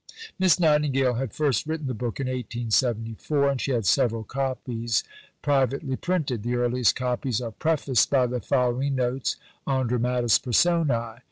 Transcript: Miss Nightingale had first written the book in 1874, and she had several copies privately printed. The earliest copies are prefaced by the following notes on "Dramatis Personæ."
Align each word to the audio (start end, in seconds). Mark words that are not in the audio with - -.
Miss 0.39 0.59
Nightingale 0.59 1.13
had 1.13 1.31
first 1.31 1.67
written 1.67 1.85
the 1.85 1.93
book 1.93 2.19
in 2.19 2.25
1874, 2.25 3.49
and 3.51 3.61
she 3.61 3.69
had 3.69 3.85
several 3.85 4.23
copies 4.23 5.03
privately 5.43 5.95
printed. 5.95 6.41
The 6.41 6.55
earliest 6.55 6.95
copies 6.95 7.39
are 7.39 7.51
prefaced 7.51 8.09
by 8.09 8.25
the 8.25 8.41
following 8.41 8.95
notes 8.95 9.35
on 9.67 9.85
"Dramatis 9.85 10.39
Personæ." 10.39 11.19